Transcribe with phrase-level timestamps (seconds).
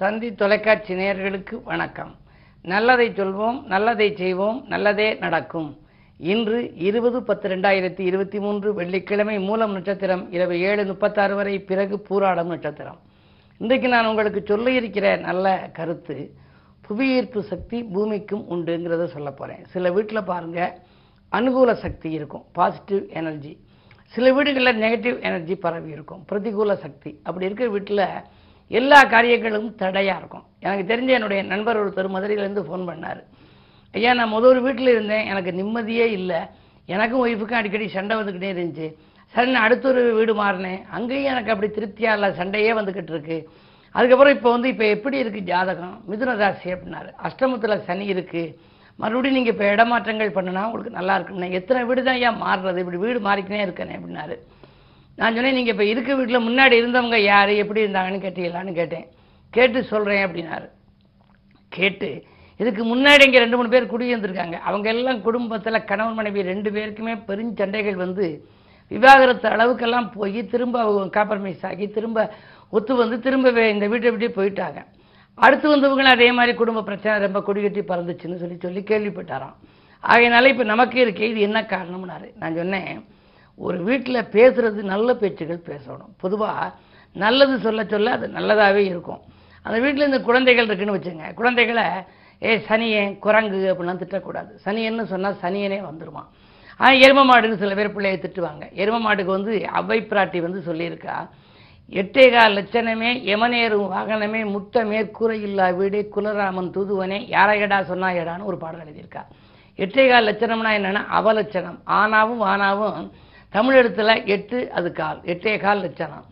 [0.00, 2.12] தந்தி தொலைக்காட்சி நேயர்களுக்கு வணக்கம்.
[2.64, 5.68] நல்லதை சொல்வோம் நல்லதை செய்வோம் நல்லதே நடக்கும்.
[6.20, 12.50] இன்று இருபது பத்து ரெண்டாயிரத்தி இருபத்தி மூன்று வெள்ளிக்கிழமை மூலம் நட்சத்திரம் இரவு ஏழு முப்பத்தாறு வரை பிறகு பூராடம்
[12.54, 12.98] நட்சத்திரம்.
[13.60, 16.18] இன்றைக்கு நான் உங்களுக்கு சொல்ல இருக்கிற நல்ல கருத்து
[16.88, 20.74] புவியீர்ப்பு சக்தி பூமிக்கும் உண்டுங்கிறத சொல்ல போகிறேன் சில வீட்டில் பாருங்கள்
[21.32, 23.54] அனுகூல சக்தி இருக்கும் பாசிட்டிவ் எனர்ஜி
[24.14, 27.10] சில வீடுகளில் நெகட்டிவ் எனர்ஜி பரவி இருக்கும் பிரதிகூல சக்தி.
[27.22, 28.06] அப்படி இருக்கிற வீட்டில்
[28.78, 30.44] எல்லா காரியங்களும் தடையாக இருக்கும்.
[30.64, 33.20] எனக்கு தெரிஞ்ச என்னுடைய நண்பர் ஒருத்தர் மதுரையிலேருந்து ஃபோன் பண்ணார்.
[33.96, 35.24] ஐயா நான் முதல் ஒரு வீட்டில் இருந்தேன்.
[35.32, 36.40] எனக்கு நிம்மதியே இல்லை.
[36.94, 38.88] எனக்கும் ஒய்ஃபுக்கும் அடிக்கடி சண்டை வந்துக்கிட்டே இருந்துச்சு.
[39.34, 40.80] சரி நான் அடுத்த ஒரு வீடு மாறினேன்.
[40.96, 42.28] அங்கேயும் எனக்கு அப்படி திருப்தியாக இல்லை.
[42.38, 43.38] சண்டையே வந்துக்கிட்டு இருக்கு.
[43.94, 45.94] அதுக்கப்புறம் இப்போ வந்து இப்போ எப்படி இருக்குது ஜாதகம்?
[46.10, 47.10] மிதுன ராசி அப்படின்னாரு.
[47.28, 48.54] அஷ்டமத்தில் சனி இருக்குது
[49.02, 52.78] மறுபடியும் நீங்கள் இப்போ இடமாற்றங்கள் பண்ணுனா உங்களுக்கு நல்லா இருக்குன்னு எத்தனை வீடு தான் ஐயா மாறுறது?
[52.84, 54.36] இப்படி வீடு மாறிக்கினே இருக்கேனே அப்படின்னாரு.
[55.20, 57.48] நான் சொன்னேன் நீங்கள் இப்போ இருக்க வீட்டில் முன்னாடி இருந்தவங்க யார்?
[57.48, 59.06] எப்படி இருந்தாங்கன்னு கேட்டீங்களான்னு கேட்டேன்.
[59.50, 60.68] கேட்டு சொல்கிறேன் அப்படின்னாரு.
[61.68, 62.24] கேட்டு
[62.56, 64.52] இதுக்கு முன்னாடி இங்கே ரெண்டு மூணு பேர் குடியிருந்திருக்காங்க.
[64.52, 68.44] அவங்க எல்லாம் குடும்பத்தில் கணவன் மனைவி ரெண்டு பேருக்குமே பெருஞ்சண்டைகள் வந்து
[68.88, 72.30] விவாகரத்து அளவுக்கெல்லாம் போய் திரும்ப அவங்க காம்ப்ரமைஸ் ஆகி திரும்ப
[72.70, 74.84] ஒத்து வந்து திரும்ப வே- இந்த வீட்டை விட்டே போயிட்டாங்க.
[75.34, 79.54] அடுத்து வந்தவங்களும் அதே மாதிரி குடும்ப பிரச்சனை ரொம்ப கொடிகட்டி பறந்துச்சுன்னு சொல்லி சொல்லி கேள்விப்பட்டாராம்.
[80.02, 82.32] ஆகையினால இப்போ நமக்கு இருக்கே இது என்ன காரணம்னாரு?
[82.38, 83.18] நான் சொன்னேன்
[83.58, 86.12] ஒரு வீட்டில் பேசுறது நல்ல பேச்சுகள் பேசணும்.
[86.22, 86.72] பொதுவாக
[87.16, 89.20] நல்லது சொல்ல சொல்ல அது நல்லதாகவே இருக்கும்.
[89.66, 91.26] அந்த வீட்டில் இந்த குழந்தைகள் இருக்குன்னு வச்சுங்க.
[91.40, 91.84] குழந்தைகளை
[92.42, 94.50] ஏ சனியன் குரங்கு அப்படிலாம் திட்டக்கூடாது.
[94.64, 96.28] சனியன்னு சொன்னால் சனியனே வந்துடுவான்
[96.80, 98.64] ஆனால் எரும மாடுன்னு சில பேர் பிள்ளையை திட்டுவாங்க.
[98.82, 101.16] எரும மாடுக்கு வந்து அவை பிராட்டி வந்து சொல்லியிருக்கா
[102.00, 105.36] எட்டேகால் லட்சணமே எமனேறும் வாகனமே முத்த மேற்கூரை
[105.78, 109.22] வீடே குலராமன் தூதுவனே யாரையடா சொன்னா எடான்னு ஒரு பாடல் எழுதியிருக்கா.
[109.78, 111.78] எட்டேகால் லட்சணம்னா என்னென்னா அவலட்சணம்.
[112.00, 113.10] ஆனாவும் ஆனாவும்
[113.54, 115.20] தமிழெழுத்தில் எட்டு அது கால்.
[115.32, 116.26] எட்டே கால் லட்சணம்.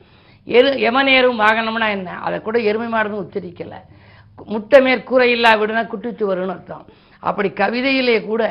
[0.57, 2.11] எரு எமனேறும் வாகனம்னா என்ன?
[2.27, 3.81] அதை கூட எருமை மாடுன்னு உச்சரிக்கலை.
[4.53, 6.85] முட்டை மேற்கூரை இல்லா வீடுனா குட்டிச்சு வரும்னு அர்த்தம்.
[7.29, 8.43] அப்படி கவிதையிலே கூட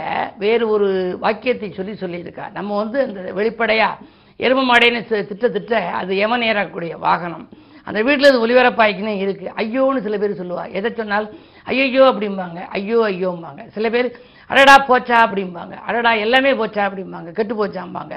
[0.44, 0.88] வேறு ஒரு
[1.24, 2.46] வாக்கியத்தை சொல்லி சொல்லியிருக்கா.
[2.58, 7.46] நம்ம வந்து அந்த வெளிப்படையாக எரும மாடைன்னு திட்ட திட்ட அது எமன் ஏறக்கூடிய வாகனம்.
[7.88, 11.28] அந்த வீட்டில் அது ஒளிபரப்பாய்க்குன்னே இருக்குது ஐயோன்னு சில பேர் சொல்லுவாள் எதை சொன்னால்
[11.74, 12.60] ஐயோ அப்படிம்பாங்க.
[12.78, 13.62] ஐயோ ஐயோம்பாங்க.
[13.76, 14.10] சில பேர்
[14.52, 15.76] அடடா போச்சா அப்படிம்பாங்க.
[15.88, 17.32] அடடா எல்லாமே போச்சா அப்படிம்பாங்க.
[17.40, 18.16] கெட்டு போச்சாம்பாங்க.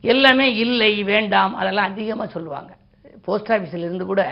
[0.00, 2.70] எல்லாமே இல்லை வேண்டாம் அதெல்லாம் அதிகமாக சொல்லுவாங்க.
[3.26, 4.22] போஸ்ட் ஆஃபீஸில் இருந்து கூட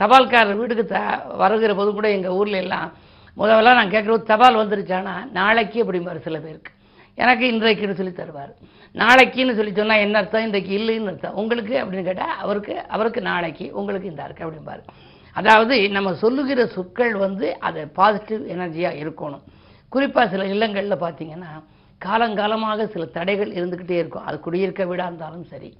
[0.00, 1.00] தபால்காரர் வீட்டுக்கு த
[1.42, 2.88] வருகிற போது கூட எங்கள் ஊர்ல எல்லாம்
[3.36, 6.72] முதல்ல நான் கேட்குறது தபால் வந்துருச்சானா நாளைக்கு அப்படிம்பாரு சில பேருக்கு.
[7.18, 8.52] எனக்கு இன்றைக்குன்னு சொல்லி தருவார்.
[8.94, 10.44] நாளைக்குன்னு சொல்லி சொன்னால் என்ன அர்த்தம்?
[10.46, 11.34] இன்றைக்கு இல்லைன்னு அர்த்தம்.
[11.34, 14.82] உங்களுக்கு அப்படின்னு கேட்டால் அவருக்கு அவருக்கு நாளைக்கு உங்களுக்கு இந்த இருக்குது அப்படிம்பார்.
[15.32, 19.44] அதாவது நம்ம சொல்லுகிற சொற்கள் வந்து அது பாசிட்டிவ் எனர்ஜியாக இருக்கணும்.
[19.88, 21.52] குறிப்பாக சில இல்லங்களில் பார்த்தீங்கன்னா
[22.06, 24.24] காலங்காலமாக சில தடைகள் இருந்துக்கிட்டே இருக்கும்.
[24.24, 25.70] அது குடியிருக்க வீடாக இருந்தாலும் சரி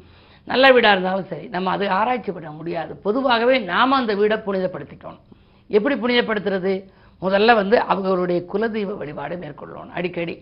[0.45, 2.93] நல்ல வீடாக இருந்தாலும் சரி நம்ம அது ஆராய்ச்சி பண்ண முடியாது.
[2.97, 5.21] பொதுவாகவே நாம் அந்த வீடை புனிதப்படுத்திக்கணும்.
[5.69, 6.75] எப்படி புனிதப்படுத்துறது?
[7.23, 9.93] முதல்ல வந்து அவங்களுடைய குலதெய்வ வழிபாடு மேற்கொள்ளணும்.
[9.99, 10.34] அடிக்கடி.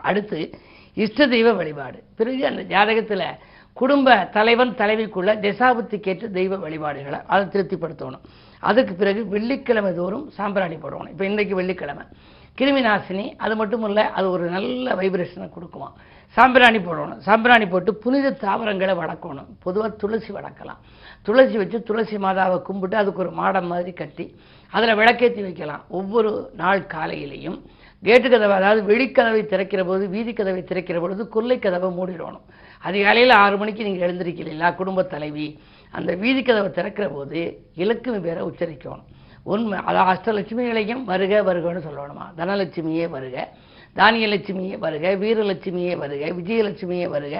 [0.00, 0.50] அடுத்து
[0.94, 1.98] இஷ்ட தெய்வ வழிபாடு.
[2.16, 3.26] பிறகு அந்த ஜாதகத்தில்
[3.72, 8.24] குடும்ப தலைவன் தலைவிக்குள்ள திசாபுத்திக்கேற்ற தெய்வ வழிபாடுகளை அதை திருப்திப்படுத்தணும்.
[8.60, 12.04] அதுக்கு பிறகு வெள்ளிக்கிழமை தோறும் சாம்பிராணி போடணும் இப்போ இன்றைக்கு வெள்ளிக்கிழமை.
[12.58, 15.90] கிருமி நாசினி அது மட்டும் இல்லை அது ஒரு நல்ல வைப்ரேஷனை கொடுக்குமா
[16.36, 17.20] சாம்பிராணி போடணும்.
[17.26, 19.48] சாம்பிராணி போட்டு புனித தாவரங்களை வளர்க்கணும்.
[19.64, 20.80] பொதுவாக துளசி வளர்க்கலாம்.
[21.26, 24.24] துளசி வச்சு துளசி மாதாவை கும்பிட்டு அதுக்கு ஒரு மாடம் மாதிரி கட்டி
[24.72, 25.82] அதில் விளக்கேற்றி வைக்கலாம்.
[25.98, 26.30] ஒவ்வொரு
[26.60, 27.58] நாள் காலையிலையும்
[28.02, 32.46] கேட்டு கதவை அதாவது வெளிக்கதவை திறக்கிற போது வீதி கதவை திறக்கிற பொழுது கொல்லை கதவை மூடிடணும்.
[32.88, 35.48] அதிகாலையில் ஆறு மணிக்கு நீங்கள் எழுந்திருக்கிறீங்களா குடும்ப தலைவி.
[35.98, 37.40] அந்த வீதி கதவை திறக்கிற போது
[37.82, 39.04] இலக்குமி பேரை உச்சரிக்கணும்.
[39.46, 42.24] உண்மை அதாவது அஷ்டலட்சுமிகளையும் வருக வருகன்னு சொல்லணுமா?
[42.38, 43.36] தனலட்சுமியே வருக
[43.96, 47.34] தானியலட்சுமியே வருக வீரலட்சுமியே வருக விஜயலட்சுமியே வருக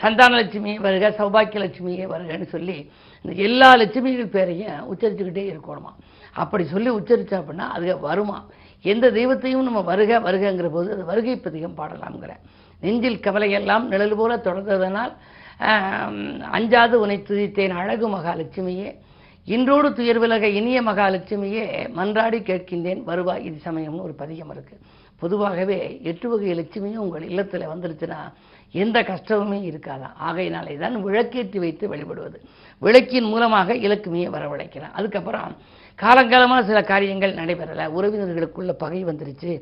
[0.00, 2.76] சந்தானலட்சுமியே வருக சௌபாக்கியலட்சுமியே வருகன்னு சொல்லி
[3.24, 5.92] இந்த எல்லா லட்சுமிகள் பேரையும் உச்சரிச்சுக்கிட்டே இருக்கணுமா?
[6.36, 8.38] அப்படி சொல்லி உச்சரித்தா அப்படின்னா அது வருமா?
[8.84, 12.32] எந்த தெய்வத்தையும் நம்ம வருக வருகங்கிற போது அது வருகை பதிகம் பாடலாம்ங்கிற.
[12.82, 15.12] நெஞ்சில் கவலையெல்லாம் நிழல் போல தொடர்ந்ததனால்
[15.60, 18.90] அஞ்சாவது அஞ்சாது உனை துதித்தேன் அழகு மகாலட்சுமியே
[19.54, 21.64] இன்றோடு துயர் விலக இனிய மகாலட்சுமியே
[21.98, 23.00] மன்றாடி கேட்கின்றேன்.
[23.10, 24.76] வருவாய் இது சமயம்னு ஒரு பதிகம் இருக்கு.
[25.22, 25.78] பொதுவாகவே
[26.10, 28.20] எட்டு வகை லட்சுமியும் உங்கள் இல்லத்தில் வந்துருச்சுன்னா
[28.82, 32.38] எந்த கஷ்டமுமே இருக்காதான் ஆகையினாலே தான் விளக்கேற்றி வைத்து வழிபடுவது.
[32.78, 34.96] விளக்கின் மூலமாக இலக்குமியை வரவழைக்கலாம்.
[34.98, 35.56] அதுக்கப்புறம்
[36.02, 37.86] காலங்காலமாக சில காரியங்கள் நடைபெறலை.
[37.96, 39.52] உறவினர்களுக்குள்ள பகை வந்துருச்சு.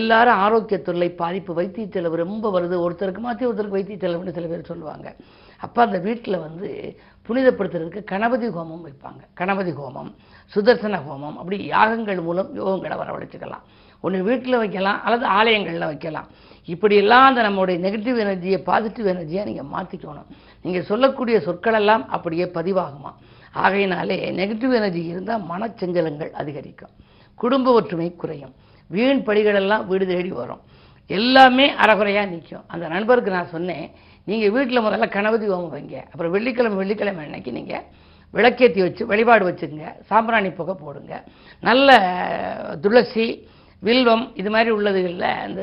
[0.00, 2.76] எல்லாரும் ஆரோக்கியத்துறை தொல்லை பாதிப்பு வைத்திய செலவு ரொம்ப வருது.
[2.86, 5.08] ஒருத்தருக்கு மாற்றி ஒருத்தருக்கு வைத்திய செலவுன்னு சில பேர் சொல்லுவாங்க.
[5.64, 6.68] அப்போ அந்த வீட்டில் வந்து
[7.26, 9.22] புனிதப்படுத்துறதுக்கு கணபதி ஹோமம் வைப்பாங்க.
[9.40, 10.10] கணபதி ஹோமம்
[10.52, 13.64] சுதர்சன ஹோமம் அப்படி யாகங்கள் மூலம் யோகங்களை வரவழைச்சிக்கலாம்.
[14.04, 16.28] ஒன்று வீட்டில் வைக்கலாம் அல்லது ஆலயங்களில் வைக்கலாம்.
[16.72, 20.28] இப்படியெல்லாம் அந்த நம்முடைய நெகட்டிவ் எனர்ஜியை பாசிட்டிவ் எனர்ஜியாக நீங்கள் மாற்றிக்கணும்
[20.64, 23.12] நீங்கள் சொல்லக்கூடிய சொற்களெல்லாம் அப்படியே பதிவாகுமா?
[23.64, 26.92] ஆகையினாலே நெகட்டிவ் எனர்ஜி இருந்தால் மனச்சஞ்சலங்கள் அதிகரிக்கும்.
[27.40, 28.54] குடும்ப ஒற்றுமை குறையும்.
[28.94, 30.62] வீண் படிகளெல்லாம் வீடு தேடி வரும்.
[31.18, 33.86] எல்லாமே அறகுறையாக நிற்கும் அந்த நண்பருக்கு நான் சொன்னேன்
[34.28, 35.98] நீங்கள் வீட்டில் முதல்ல கணபதி ஹோமம் வைங்க.
[36.12, 37.86] அப்புறம் வெள்ளிக்கிழமை வெள்ளிக்கிழமை அன்னைக்கு நீங்கள்
[38.34, 39.88] விளக்கேற்றி வச்சு வழிபாடு வச்சுக்கோங்க.
[40.10, 41.14] சாம்பிராணி புகை போடுங்க.
[41.68, 41.88] நல்ல
[42.84, 43.26] துளசி
[43.82, 45.60] வில்வம் இது மாதிரி உள்ளதுகளில் அந்த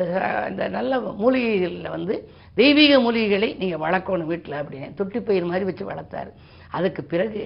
[0.47, 2.15] அந்த நல்ல மூலிகைகளில் வந்து
[2.59, 4.87] தெய்வீக மூலிகைகளை நீங்கள் வளர்க்கணும் வீட்டில் அப்படின்னு.
[4.99, 6.31] தொட்டி பயிர் மாதிரி வச்சு வளர்த்தாரு.
[6.77, 7.43] அதுக்கு பிறகு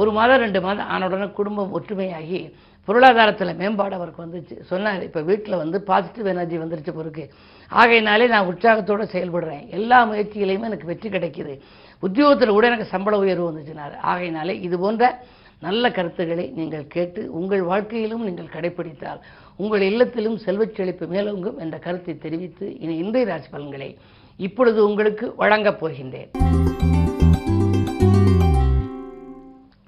[0.00, 2.40] ஒரு மாதம் ரெண்டு மாதம் ஆனவுடனே குடும்பம் ஒற்றுமையாகி
[2.88, 4.56] பொருளாதாரத்தில் மேம்பாடு அவருக்கு வந்துச்சு.
[4.72, 7.24] சொன்னார் இப்போ வீட்டில் வந்து பாசிட்டிவ் எனர்ஜி வந்துருச்சு பிறகு
[7.68, 9.68] ஆகையினாலே நான் உற்சாகத்தோடு செயல்படுறேன்.
[9.68, 11.58] எல்லா முயற்சிகளையுமே எனக்கு வெற்றி கிடைக்கிது.
[11.98, 13.96] உத்தியோகத்தில் கூட எனக்கு சம்பள உயர்வு வந்துச்சுனார்.
[13.96, 15.24] ஆகையினாலே இது போன்ற
[15.60, 19.20] நல்ல கருத்துக்களை நீங்கள் கேட்டு உங்கள் வாழ்க்கையிலும் நீங்கள் கடைபிடித்தால்
[19.56, 23.96] உங்கள் இல்லத்திலும் செல்வச் செழிப்பு மேலோங்கும் என்ற கருத்தை தெரிவித்து இனி இன்றைய ராசி பலன்களை
[24.36, 26.30] இப்பொழுது உங்களுக்கு வழங்கப் போகின்றேன்.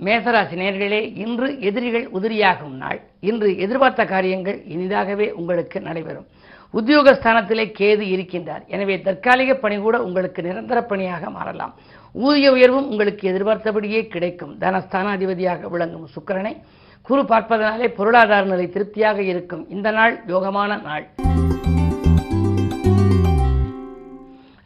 [0.00, 3.00] மேசராசி நேர்களே இன்று எதிரிகள் உதிரியாகும் நாள்.
[3.20, 6.26] இன்று எதிர்பார்த்த காரியங்கள் இனிதாகவே உங்களுக்கு நடைபெறும்.
[6.78, 8.64] உத்தியோகஸ்தானத்திலே கேது இருக்கின்றார்.
[8.75, 11.72] எனவே தற்காலிக பணி கூட உங்களுக்கு நிரந்தர பணியாக மாறலாம்.
[12.26, 14.52] ஊதிய உயர்வும் உங்களுக்கு எதிர்பார்த்தபடியே கிடைக்கும்.
[14.64, 16.55] தனஸ்தானாதிபதியாக விளங்கும் சுக்கரனை
[17.08, 19.64] குரு பார்ப்பதனாலே பொருளாதார நிலை திருப்தியாக இருக்கும்.
[19.76, 21.05] இந்த நாள் யோகமான நாள்.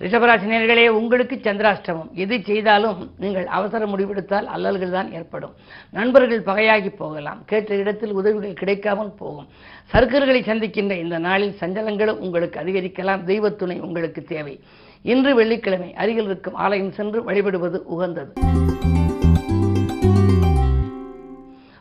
[0.04, 2.10] ரிஷபராசினியர்களே உங்களுக்கு சந்திராஷ்டமம்.
[2.12, 5.54] எது செய்தாலும் நீங்கள் அவசர முடிவெடுத்தால் அல்லல்கள் தான் ஏற்படும்.
[5.90, 7.40] நண்பர்கள் பகையாகி போகலாம்.
[7.46, 9.48] கேட்ட இடத்தில் உதவிகள் கிடைக்காமல் போகும்.
[9.92, 13.24] சர்க்கர்களை சந்திக்கின்ற இந்த நாளில் சஞ்சலங்களும் உங்களுக்கு அதிகரிக்கலாம்.
[13.24, 14.60] தெய்வத்துணை உங்களுக்கு தேவை.
[15.02, 18.32] இன்று வெள்ளிக்கிழமை அருகில் இருக்கும் ஆலயம் சென்று வழிபடுவது உகந்தது.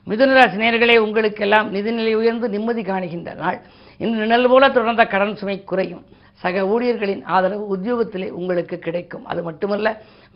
[0.10, 3.60] மிதுனராசி நேர்களே உங்களுக்கெல்லாம் நிதிநிலை உயர்ந்து நிம்மதி காணுகின்ற நாள்.
[4.04, 6.04] இன்று நிழல் போல தொடர்ந்த கடன் சுமை குறையும்.
[6.42, 9.26] சக ஊழியர்களின் ஆதரவு உத்தியோகத்திலே உங்களுக்கு கிடைக்கும்.
[9.26, 9.88] அது மட்டுமல்ல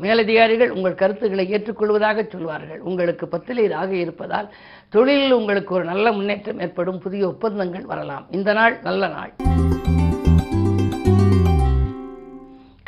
[0.02, 2.80] மேலதிகாரிகள் உங்கள் கருத்துக்களை ஏற்றுக்கொள்வதாக சொல்வார்கள்.
[2.80, 4.48] உங்களுக்கு பத்திலீராக இருப்பதால்
[4.90, 8.28] தொழிலில் உங்களுக்கு ஒரு நல்ல முன்னேற்றம் ஏற்படும் புதிய ஒப்பந்தங்கள் வரலாம்.
[8.31, 9.34] இந்த நாள் நல்ல நாள்.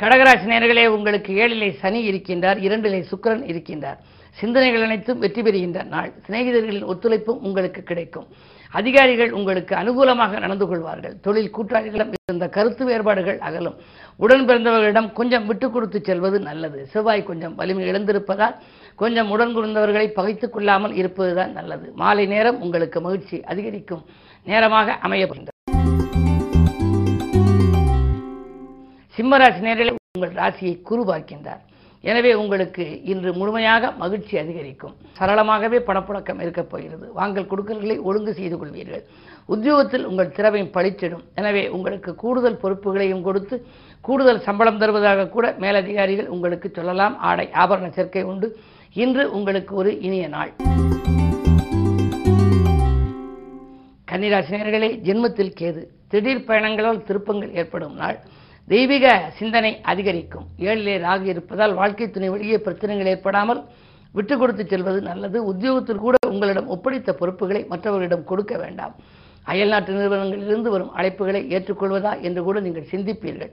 [0.01, 3.99] கடகராசி நேர்களே உங்களுக்கு ஏழிலே சனி இருக்கின்றார் இரண்டிலே சுக்கிரன் இருக்கின்றார்.
[4.39, 6.11] சிந்தனைகள் அனைத்தும் வெற்றி பெறுகின்ற நாள்.
[6.25, 8.27] சிநேகிதர்களின் ஒத்துழைப்பும் உங்களுக்கு கிடைக்கும்.
[8.79, 11.15] அதிகாரிகள் உங்களுக்கு அனுகூலமாக நடந்து கொள்வார்கள்.
[11.25, 13.77] தொழில் கூட்டாளிகளிடம் இருந்த கருத்து வேறுபாடுகள் அகலும்.
[14.23, 16.79] உடன் பிறந்தவர்களிடம் கொஞ்சம் விட்டு கொடுத்து செல்வது நல்லது.
[16.93, 18.55] செவ்வாய் கொஞ்சம் வலிமை இழந்திருப்பதால்
[19.01, 21.87] கொஞ்சம் உடன் குறைந்தவர்களை பகைத்துக் கொள்ளாமல் இருப்பதுதான் நல்லது.
[22.01, 24.03] மாலை நேரம் உங்களுக்கு மகிழ்ச்சி அதிகரிக்கும்
[24.45, 25.57] நேரமாக அமையப்படுகின்றது
[29.15, 31.63] சிம்மராசி நேரில் உங்கள் ராசியை குரு பார்க்கின்றார்
[32.01, 34.93] எனவே உங்களுக்கு இன்று முழுமையாக மகிழ்ச்சி அதிகரிக்கும்.
[35.17, 37.05] சரளமாகவே பணப்புழக்கம் இருக்கப் போகிறது.
[37.13, 39.03] வாங்கல் கொடுக்கல்களை ஒழுங்கு செய்து கொள்வீர்கள்.
[39.45, 41.23] உத்தியோகத்தில் உங்கள் திறமையும் பளிச்சிடும்.
[41.35, 43.67] எனவே உங்களுக்கு கூடுதல் பொறுப்புகளையும் கொடுத்து
[44.01, 47.17] கூடுதல் சம்பளம் தருவதாக கூட மேலதிகாரிகள் உங்களுக்கு சொல்லலாம்.
[47.29, 48.49] ஆடை ஆபரண சேர்க்கை உண்டு.
[48.93, 50.53] இன்று உங்களுக்கு ஒரு இனிய நாள்.
[54.11, 55.81] கன்னிராசினியர்களே ஜென்மத்தில் கேது.
[56.07, 58.19] திடீர் பயணங்களால் திருப்பங்கள் ஏற்படும் நாள்.
[58.71, 59.05] தெய்வீக
[59.37, 60.47] சிந்தனை அதிகரிக்கும்.
[60.69, 63.61] ஏழிலே ராகு இருப்பதால் வாழ்க்கை துணை வழியே பிரச்சனைகள் ஏற்படாமல்
[64.17, 65.37] விட்டு கொடுத்து செல்வது நல்லது.
[65.51, 68.93] உத்தியோகத்தில் கூட உங்களிடம் ஒப்படைத்த பொறுப்புகளை மற்றவர்களிடம் கொடுக்க வேண்டாம்.
[69.51, 73.51] அயல்நாட்டு நிறுவனங்களிலிருந்து வரும் அழைப்புகளை ஏற்றுக்கொள்வதா என்று கூட நீங்கள் சிந்திப்பீர்கள்.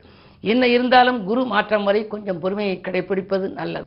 [0.52, 3.86] என்ன இருந்தாலும் குரு மாற்றம் வரை கொஞ்சம் பொறுமையை கடைபிடிப்பது நல்லது.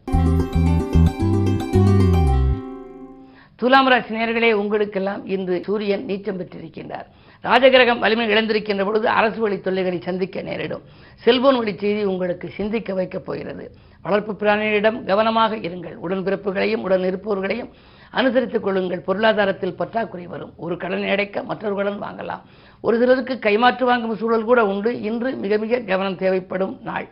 [3.61, 7.07] துலாம் ராசி நேர்களே உங்களுக்கெல்லாம் இன்று சூரியன் நீச்சம் பெற்றிருக்கின்றார்.
[7.43, 10.81] ராஜகிரகம் வலிமை இழந்திருக்கின்ற பொழுது அரசு வழி தொல்லைகளை சந்திக்க நேரிடும்.
[11.15, 13.71] செல்போன் வழி செய்தி உங்களுக்கு சிந்திக்க வைக்கப் போகிறது.
[14.01, 15.95] வளர்ப்பு பிராணிகளிடம் கவனமாக இருங்கள்.
[16.03, 17.69] உடன்பிறப்புகளையும் உடன் இருப்பவர்களையும்
[18.13, 18.99] அனுசரித்துக் கொள்ளுங்கள்.
[18.99, 20.53] பொருளாதாரத்தில் பற்றாக்குறை வரும்.
[20.57, 22.41] ஒரு கடன் அடைக்க மற்றொரு கடன் வாங்கலாம்.
[22.81, 25.01] ஒரு சிலருக்கு கைமாற்று வாங்கும் சூழல் கூட உண்டு.
[25.01, 27.07] இன்று மிக மிக கவனம் தேவைப்படும் நாள்.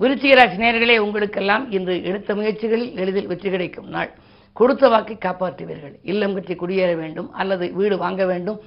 [0.00, 4.10] விருச்சிகராசி நேர்களே உங்களுக்கெல்லாம் இன்று எடுத்த முயற்சிகளில் எளிதில் வெற்றி கிடைக்கும் நாள்.
[4.58, 5.94] கொடுத்த வாக்கை காப்பாற்றுவீர்கள்.
[6.10, 8.58] இல்லம் கட்டி குடியேற வேண்டும் அல்லது வீடு வாங்க வேண்டும்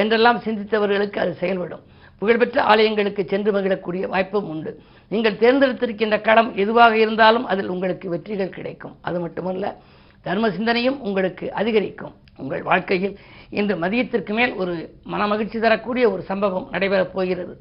[0.00, 1.84] என்றெல்லாம் சிந்தித்தவர்களுக்கு அது செயல்படும்.
[2.20, 4.70] புகழ்பெற்ற ஆலயங்களுக்கு சென்று மகிழக்கூடிய வாய்ப்பும் உண்டு.
[5.12, 8.94] நீங்கள் தேர்ந்தெடுத்திருக்கின்ற களம் எதுவாக இருந்தாலும் அதில் உங்களுக்கு வெற்றிகள் கிடைக்கும்.
[9.08, 9.74] அது மட்டுமல்ல
[10.26, 12.14] தர்ம சிந்தனையும் உங்களுக்கு அதிகரிக்கும்.
[12.42, 13.14] உங்கள் வாழ்க்கையில்
[13.60, 14.74] இன்று மதியத்திற்கு மேல் ஒரு
[15.12, 17.54] மனமகிழ்ச்சி தரக்கூடிய ஒரு சம்பவம் நடைபெறப் போகிறது.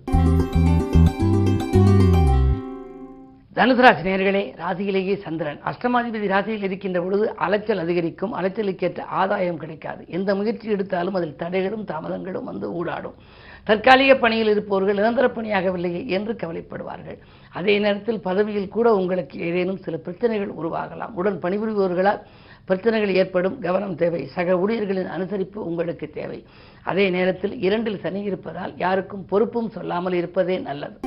[3.58, 5.60] தனுசு ராசி நேர்களே ராசியிலேயே சந்திரன்.
[5.66, 8.34] அஷ்டமாதிபதி ராசியில் இருக்கின்ற பொழுது அலைச்சல் அதிகரிக்கும்.
[8.36, 10.06] அலைச்சலுக்கேற்ற ஆதாயம் கிடைக்காது.
[10.08, 13.16] எந்த முயற்சி எடுத்தாலும் அதில் தடைகளும் தாமதங்களும் வந்து ஊடாடும்.
[13.64, 17.18] தற்காலிக பணியில் இருப்பவர்கள் நிரந்தர பணியாகவில்லையே என்று கவலைப்படுவார்கள்.
[17.52, 21.14] அதே நேரத்தில் பதவியில் கூட உங்களுக்கு ஏதேனும் சில பிரச்சனைகள் உருவாகலாம்.
[21.14, 22.22] உடன் பணிபுரிபவர்களால்
[22.66, 23.60] பிரச்சனைகள் ஏற்படும்.
[23.60, 24.26] கவனம் தேவை.
[24.26, 26.46] சக ஊழியர்களின் அனுசரிப்பு உங்களுக்கு தேவை.
[26.84, 31.00] அதே நேரத்தில் இரண்டில் சனி இருப்பதால் யாருக்கும் பொறுப்பும் சொல்லாமல் இருப்பதே நல்லது.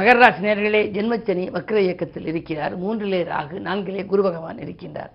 [0.00, 2.74] மகர ராசி நேர்களே ஜென்மச்சனி வக்ர இயக்கத்தில் இருக்கிறார்.
[2.82, 5.10] மூன்றிலே ராகு நான்கிலே குரு பகவான் இருக்கின்றார்.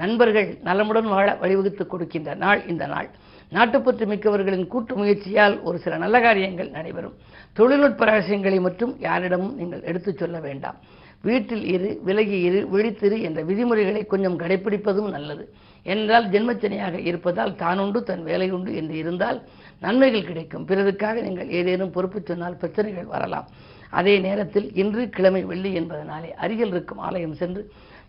[0.00, 3.08] நண்பர்கள் நலமுடன் வாழ வழிவகுத்து கொடுக்கின்ற நாள் இந்த நாள்.
[3.56, 7.14] நாட்டுப்பற்று மிக்கவர்களின் கூட்டு முயற்சியால் ஒரு சில நல்ல காரியங்கள் நடைபெறும்.
[7.52, 10.76] தொழில்நுட்ப ரகசியங்களை மட்டும் யாரிடமும் நீங்கள் எடுத்துச் சொல்ல வேண்டாம்.
[11.22, 15.46] வீட்டில் இரு விலகி இரு விழித்திரு என்ற விதிமுறைகளை கொஞ்சம் கடைபிடிப்பதும் நல்லது.
[15.82, 19.40] என்றால் ஜென்மச்சனியாக இருப்பதால் தானுண்டு தன் வேலையுண்டு என்று இருந்தால்
[19.80, 20.66] நன்மைகள் கிடைக்கும்.
[20.66, 23.48] பிறருக்காக நீங்கள் ஏதேனும் பொறுப்பு சொன்னால் பிரச்சனைகள் வரலாம்.
[23.90, 27.62] அதே நேரத்தில் இன்று கிழமை வெள்ளி என்பதனாலே அருகில் இருக்கும் ஆலயம் சென்று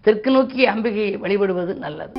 [0.05, 2.15] தெற்கு நோக்கிய அம்பிகையை வழிபடுவது நல்லது.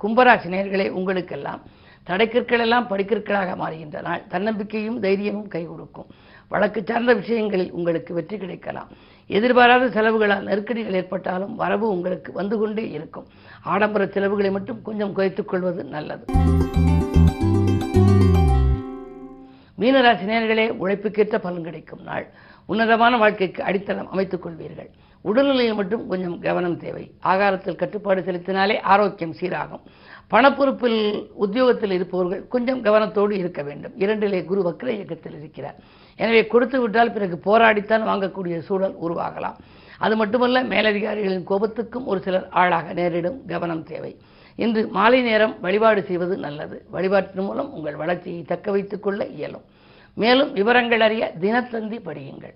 [0.00, 1.62] கும்பராசி நேர்களே உங்களுக்கெல்லாம்
[2.06, 4.22] தடைக்கற்கள் எல்லாம் படிக்கற்களாக மாறுகின்ற நாள்.
[4.32, 6.10] தன்னம்பிக்கையும் தைரியமும் கை கொடுக்கும்
[6.48, 8.90] வழக்கு சார்ந்த விஷயங்களில் உங்களுக்கு வெற்றி கிடைக்கலாம்.
[9.26, 13.26] எதிர்பாராத செலவுகளால் நெருக்கடிகள் ஏற்பட்டாலும் வரவு உங்களுக்கு வந்து கொண்டே இருக்கும்.
[13.62, 16.24] ஆடம்பர செலவுகளை மட்டும் கொஞ்சம் குறைத்துக் கொள்வது நல்லது.
[19.78, 22.26] மீனராசி நேர்களே உழைப்புக்கேற்ற பலன் கிடைக்கும் நாள்.
[22.66, 24.88] உன்னதமான வாழ்க்கைக்கு அடித்தளம் அமைத்துக் கொள்வீர்கள்.
[25.20, 27.10] உடல்நிலையில் மட்டும் கொஞ்சம் கவனம் தேவை.
[27.22, 29.84] ஆகாரத்தில் கட்டுப்பாடு செலுத்தினாலே ஆரோக்கியம் சீராகும்.
[30.30, 33.92] பணப்பொறுப்பில் உத்தியோகத்தில் இருப்பவர்கள் கொஞ்சம் கவனத்தோடு இருக்க வேண்டும்.
[33.98, 35.74] இரண்டிலே குரு வக்ர இயக்கத்தில் இருக்கிறார்.
[36.16, 39.54] எனவே கொடுத்து விட்டால் பிறகு போராடித்தான் வாங்கக்கூடிய சூழல் உருவாகலாம்.
[39.98, 44.20] அது மட்டுமல்ல மேலதிகாரிகளின் கோபத்துக்கும் ஒரு சிலர் ஆளாக நேரிடும் கவனம் தேவை.
[44.56, 46.84] இன்று மாலை நேரம் வழிபாடு செய்வது நல்லது.
[46.90, 49.64] வழிபாட்டின் மூலம் உங்கள் வளர்ச்சியை தக்க வைத்துக் கொள்ள இயலும்.
[50.14, 52.54] மேலும் விவரங்கள் அறிய தினத்தந்தி படியுங்கள்.